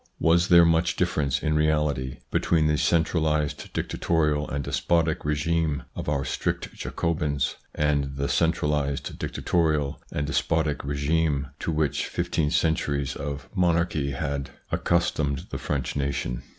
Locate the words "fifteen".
12.07-12.49